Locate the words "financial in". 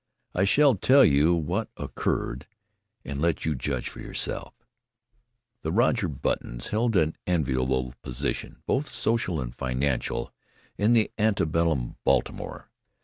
9.53-10.97